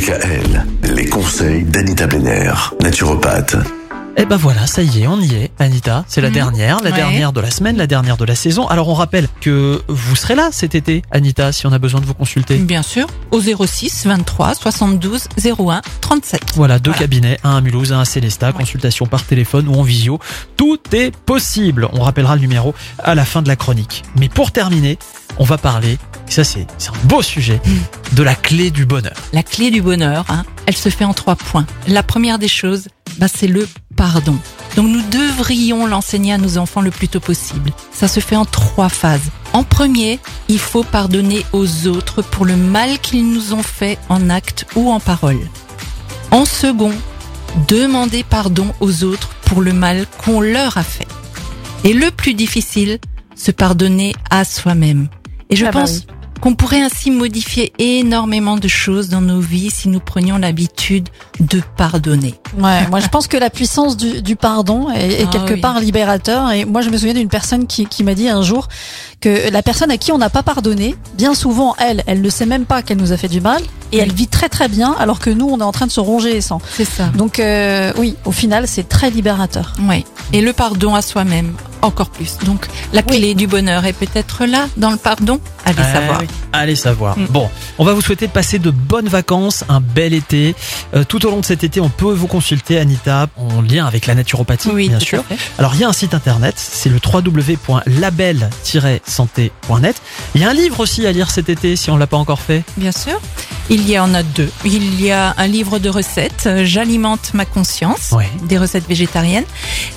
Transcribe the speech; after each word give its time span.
DKL, 0.00 0.66
les 0.94 1.06
conseils 1.06 1.62
d'Anita 1.64 2.06
Benner, 2.06 2.52
naturopathe. 2.82 3.56
Et 4.18 4.26
ben 4.26 4.36
voilà, 4.36 4.66
ça 4.66 4.82
y 4.82 5.02
est, 5.02 5.06
on 5.06 5.18
y 5.18 5.34
est, 5.34 5.50
Anita. 5.58 6.04
C'est 6.06 6.20
la 6.20 6.28
Mhm. 6.28 6.34
dernière, 6.34 6.76
la 6.82 6.90
Ouais. 6.90 6.96
dernière 6.96 7.32
de 7.32 7.40
la 7.40 7.50
semaine, 7.50 7.78
la 7.78 7.86
dernière 7.86 8.18
de 8.18 8.26
la 8.26 8.34
saison. 8.34 8.66
Alors 8.68 8.88
on 8.88 8.94
rappelle 8.94 9.26
que 9.40 9.80
vous 9.88 10.14
serez 10.14 10.34
là 10.34 10.50
cet 10.52 10.74
été, 10.74 11.00
Anita, 11.10 11.50
si 11.50 11.66
on 11.66 11.72
a 11.72 11.78
besoin 11.78 12.02
de 12.02 12.06
vous 12.06 12.12
consulter. 12.12 12.56
Bien 12.58 12.82
sûr, 12.82 13.06
au 13.30 13.40
06 13.40 14.04
23 14.06 14.54
72 14.54 15.28
01 15.34 15.80
37. 16.02 16.42
Voilà, 16.56 16.78
deux 16.78 16.90
Voilà. 16.90 16.98
cabinets, 16.98 17.38
un 17.42 17.56
à 17.56 17.60
Mulhouse, 17.62 17.94
un 17.94 18.00
à 18.00 18.04
Célestat, 18.04 18.52
consultation 18.52 19.06
par 19.06 19.22
téléphone 19.24 19.66
ou 19.66 19.74
en 19.76 19.82
visio. 19.82 20.18
Tout 20.58 20.78
est 20.92 21.14
possible. 21.16 21.88
On 21.94 22.02
rappellera 22.02 22.34
le 22.34 22.42
numéro 22.42 22.74
à 23.02 23.14
la 23.14 23.24
fin 23.24 23.40
de 23.40 23.48
la 23.48 23.56
chronique. 23.56 24.02
Mais 24.18 24.28
pour 24.28 24.50
terminer, 24.52 24.98
on 25.38 25.44
va 25.44 25.56
parler, 25.58 25.98
ça 26.28 26.44
c'est 26.44 26.66
c'est 26.78 26.88
un 26.90 26.92
beau 27.06 27.20
sujet, 27.22 27.60
de 28.12 28.22
la 28.22 28.34
clé 28.34 28.70
du 28.70 28.86
bonheur. 28.86 29.14
La 29.32 29.42
clé 29.42 29.70
du 29.70 29.82
bonheur, 29.82 30.24
hein, 30.28 30.44
elle 30.66 30.76
se 30.76 30.88
fait 30.88 31.04
en 31.04 31.14
trois 31.14 31.36
points. 31.36 31.66
La 31.88 32.02
première 32.02 32.38
des 32.38 32.48
choses, 32.48 32.88
bah, 33.18 33.26
c'est 33.34 33.46
le 33.46 33.68
pardon. 33.96 34.36
Donc 34.76 34.88
nous 34.88 35.02
devrions 35.10 35.86
l'enseigner 35.86 36.32
à 36.34 36.38
nos 36.38 36.58
enfants 36.58 36.80
le 36.82 36.90
plus 36.90 37.08
tôt 37.08 37.20
possible. 37.20 37.72
Ça 37.92 38.08
se 38.08 38.20
fait 38.20 38.36
en 38.36 38.44
trois 38.44 38.88
phases. 38.88 39.30
En 39.52 39.64
premier, 39.64 40.18
il 40.48 40.58
faut 40.58 40.82
pardonner 40.84 41.44
aux 41.52 41.86
autres 41.86 42.22
pour 42.22 42.44
le 42.44 42.56
mal 42.56 42.98
qu'ils 42.98 43.28
nous 43.30 43.54
ont 43.54 43.62
fait 43.62 43.98
en 44.08 44.28
acte 44.28 44.66
ou 44.76 44.90
en 44.90 45.00
parole. 45.00 45.38
En 46.30 46.44
second, 46.44 46.92
demander 47.68 48.22
pardon 48.22 48.66
aux 48.80 49.04
autres 49.04 49.28
pour 49.46 49.62
le 49.62 49.72
mal 49.72 50.06
qu'on 50.24 50.40
leur 50.40 50.76
a 50.76 50.82
fait. 50.82 51.08
Et 51.84 51.92
le 51.94 52.10
plus 52.10 52.34
difficile, 52.34 52.98
se 53.34 53.50
pardonner 53.50 54.14
à 54.30 54.44
soi-même. 54.44 55.08
Et 55.50 55.56
je 55.56 55.64
Ah 55.64 55.70
bah 55.70 55.80
pense 55.80 55.98
oui. 55.98 56.06
Qu'on 56.40 56.54
pourrait 56.54 56.82
ainsi 56.82 57.10
modifier 57.10 57.72
énormément 57.78 58.56
de 58.56 58.68
choses 58.68 59.08
dans 59.08 59.20
nos 59.20 59.40
vies 59.40 59.70
si 59.70 59.88
nous 59.88 60.00
prenions 60.00 60.38
l'habitude 60.38 61.08
de 61.40 61.62
pardonner. 61.76 62.34
Ouais, 62.58 62.86
moi 62.90 63.00
je 63.00 63.08
pense 63.08 63.26
que 63.26 63.36
la 63.36 63.50
puissance 63.50 63.96
du, 63.96 64.22
du 64.22 64.36
pardon 64.36 64.90
est, 64.90 65.20
est 65.22 65.24
Ah 65.26 65.30
quelque 65.30 65.54
oui. 65.54 65.60
part 65.60 65.80
libérateur. 65.80 66.50
Et 66.52 66.64
moi 66.64 66.80
je 66.82 66.90
me 66.90 66.96
souviens 66.96 67.14
d'une 67.14 67.28
personne 67.28 67.66
qui, 67.66 67.86
qui 67.86 68.04
m'a 68.04 68.14
dit 68.14 68.28
un 68.28 68.42
jour 68.42 68.68
que 69.20 69.50
la 69.50 69.62
personne 69.62 69.90
à 69.90 69.96
qui 69.98 70.12
on 70.12 70.18
n'a 70.18 70.30
pas 70.30 70.42
pardonné, 70.42 70.94
bien 71.16 71.34
souvent 71.34 71.74
elle, 71.78 72.02
elle 72.06 72.20
ne 72.20 72.28
sait 72.30 72.46
même 72.46 72.66
pas 72.66 72.82
qu'elle 72.82 72.98
nous 72.98 73.12
a 73.12 73.16
fait 73.16 73.28
du 73.28 73.40
mal 73.40 73.62
et 73.92 73.96
Oui. 73.96 74.02
elle 74.02 74.12
vit 74.12 74.26
très 74.28 74.48
très 74.48 74.68
bien 74.68 74.94
alors 74.98 75.18
que 75.20 75.30
nous 75.30 75.48
on 75.48 75.58
est 75.60 75.62
en 75.64 75.72
train 75.72 75.86
de 75.86 75.92
se 75.92 76.00
ronger 76.00 76.32
les 76.34 76.40
sangs. 76.40 76.60
C'est 76.76 76.84
ça. 76.84 77.06
Donc 77.16 77.38
euh, 77.40 77.92
oui, 77.98 78.14
au 78.24 78.32
final 78.32 78.66
c'est 78.68 78.88
très 78.88 79.10
libérateur. 79.10 79.72
Ouais. 79.88 80.04
Et 80.32 80.40
le 80.42 80.52
pardon 80.52 80.94
à 80.94 81.02
soi-même, 81.02 81.54
encore 81.82 82.10
plus. 82.10 82.38
Donc 82.44 82.66
la 82.92 83.02
Oui. 83.08 83.18
clé 83.18 83.34
du 83.34 83.46
bonheur 83.46 83.84
est 83.84 83.92
peut-être 83.92 84.44
là, 84.46 84.66
dans 84.76 84.90
le 84.90 84.96
pardon. 84.96 85.40
Allez 85.64 85.78
Ah 85.80 85.92
savoir. 85.92 86.20
oui, 86.20 86.26
Allez 86.52 86.76
savoir. 86.76 87.18
Mm. 87.18 87.26
Bon, 87.30 87.48
on 87.78 87.84
va 87.84 87.92
vous 87.92 88.00
souhaiter 88.00 88.26
de 88.26 88.32
passer 88.32 88.58
de 88.58 88.70
bonnes 88.70 89.08
vacances, 89.08 89.64
un 89.68 89.80
bel 89.80 90.14
été. 90.14 90.54
Euh, 90.94 91.04
tout 91.04 91.24
au 91.26 91.30
long 91.30 91.40
de 91.40 91.44
cet 91.44 91.64
été, 91.64 91.80
on 91.80 91.88
peut 91.88 92.12
vous 92.12 92.26
consulter, 92.28 92.78
Anita, 92.78 93.26
en 93.36 93.60
lien 93.62 93.86
avec 93.86 94.06
la 94.06 94.14
naturopathie, 94.14 94.68
Oui, 94.72 94.88
bien 94.88 95.00
sûr. 95.00 95.22
Alors, 95.58 95.74
il 95.74 95.80
y 95.80 95.84
a 95.84 95.88
un 95.88 95.92
site 95.92 96.14
internet, 96.14 96.54
c'est 96.56 96.88
le 96.88 96.98
www.label-santé.net. 97.04 99.96
Il 100.34 100.40
y 100.40 100.44
a 100.44 100.50
un 100.50 100.54
livre 100.54 100.80
aussi 100.80 101.06
à 101.06 101.12
lire 101.12 101.30
cet 101.30 101.48
été, 101.48 101.76
si 101.76 101.90
on 101.90 101.96
l'a 101.96 102.06
pas 102.06 102.16
encore 102.16 102.40
fait. 102.40 102.62
Bien 102.76 102.92
sûr. 102.92 103.20
Il 103.68 103.88
y 103.90 103.98
en 103.98 104.14
a 104.14 104.22
deux. 104.22 104.50
Il 104.64 105.00
y 105.00 105.10
a 105.10 105.34
un 105.38 105.46
livre 105.48 105.78
de 105.80 105.88
recettes, 105.88 106.44
euh, 106.46 106.64
J'alimente 106.64 107.34
ma 107.34 107.44
conscience, 107.44 108.12
Ouais. 108.12 108.28
des 108.44 108.58
recettes 108.58 108.86
végétariennes. 108.88 109.44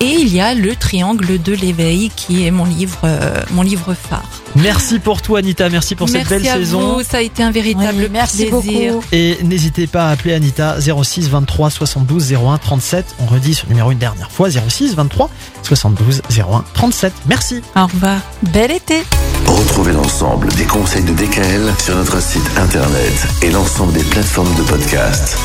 Et 0.00 0.04
il 0.10 0.32
y 0.34 0.40
a 0.40 0.54
le 0.54 0.76
triangle 0.76 1.40
de 1.42 1.52
l'éveil, 1.54 2.10
qui 2.14 2.44
est 2.46 2.50
mon 2.50 2.66
livre, 2.66 2.98
euh, 3.04 3.42
mon 3.52 3.62
livre 3.62 3.94
phare. 3.94 4.28
Merci 4.56 4.98
pour 5.00 5.20
tout, 5.22 5.36
Anita. 5.36 5.68
Merci 5.68 5.94
pour 5.96 6.08
cette 6.08 6.28
Merci 6.30 6.34
belle 6.44 6.48
à 6.48 6.54
saison. 6.54 6.96
vous. 6.98 7.02
Ça 7.02 7.18
a 7.18 7.20
été 7.20 7.42
un 7.42 7.50
véritable 7.50 8.02
Oui, 8.04 8.08
merci 8.10 8.46
plaisir. 8.46 8.92
beaucoup. 8.94 9.04
Et 9.12 9.38
n'hésitez 9.42 9.86
pas 9.86 10.06
à 10.08 10.10
appeler 10.12 10.34
Anita 10.34 10.76
06 10.80 11.28
23 11.28 11.70
72 11.70 12.32
01 12.34 12.58
37. 12.58 13.16
On 13.20 13.26
redit 13.26 13.54
ce 13.54 13.66
numéro 13.66 13.90
une 13.90 13.98
dernière 13.98 14.30
fois 14.30 14.48
06 14.50 14.94
23 14.94 15.28
72 15.62 16.22
01 16.38 16.64
37. 16.74 17.12
Merci. 17.26 17.62
Au 17.76 17.86
revoir. 17.86 18.18
Bel 18.52 18.70
été. 18.70 19.02
Retrouvez 19.46 19.92
l'ensemble 19.92 20.48
des 20.54 20.64
conseils 20.64 21.04
de 21.04 21.12
DKL 21.12 21.72
sur 21.84 21.96
notre 21.96 22.22
site 22.22 22.42
internet 22.56 23.12
et 23.42 23.50
l'ensemble 23.50 23.92
des 23.92 24.04
plateformes 24.04 24.54
de 24.56 24.62
podcast. 24.62 25.36